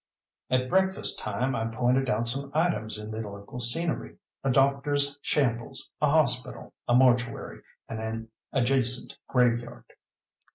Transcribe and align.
At 0.49 0.67
breakfast 0.67 1.19
time 1.19 1.55
I 1.55 1.67
pointed 1.67 2.09
out 2.09 2.25
some 2.25 2.49
items 2.55 2.97
in 2.97 3.11
the 3.11 3.19
local 3.19 3.59
scenery, 3.59 4.17
a 4.43 4.49
doctor's 4.51 5.19
shambles, 5.21 5.91
a 6.01 6.07
hospital, 6.09 6.73
a 6.87 6.95
mortuary, 6.95 7.61
and 7.87 7.99
an 7.99 8.29
adjacent 8.51 9.15
graveyard. 9.27 9.83